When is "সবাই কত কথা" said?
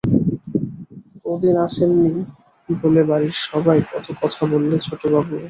3.45-4.41